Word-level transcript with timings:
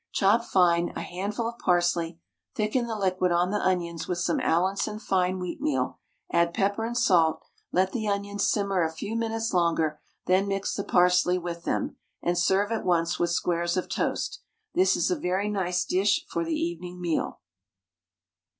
Chop 0.11 0.43
fine 0.43 0.89
a 0.95 1.01
handful 1.01 1.47
of 1.47 1.59
parsley, 1.59 2.19
thicken 2.55 2.87
the 2.87 2.95
liquid 2.95 3.31
on 3.31 3.51
the 3.51 3.59
onions 3.61 4.07
with 4.07 4.17
some 4.17 4.39
Allinson 4.39 4.97
fine 4.97 5.37
wheatmeal, 5.37 5.99
add 6.31 6.55
pepper 6.55 6.83
and 6.83 6.97
salt; 6.97 7.45
let 7.71 7.91
the 7.91 8.07
onions 8.07 8.49
simmer 8.49 8.81
a 8.81 8.91
few 8.91 9.15
minutes 9.15 9.53
longer, 9.53 10.01
then 10.25 10.47
mix 10.47 10.73
the 10.73 10.83
parsley 10.83 11.37
with 11.37 11.65
them, 11.65 11.97
and 12.19 12.35
serve 12.35 12.71
at 12.71 12.83
once 12.83 13.19
with 13.19 13.29
squares 13.29 13.77
of 13.77 13.87
toast. 13.89 14.41
This 14.73 14.95
is 14.95 15.11
a 15.11 15.15
very 15.19 15.49
nice 15.49 15.85
dish 15.85 16.25
for 16.27 16.43
the 16.43 16.55
evening 16.55 16.99
meal. 16.99 17.39